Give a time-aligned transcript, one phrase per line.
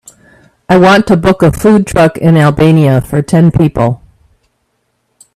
[0.67, 4.01] I want to book a food truck in Albania for ten people.